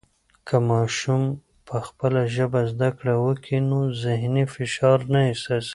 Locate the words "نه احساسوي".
5.13-5.69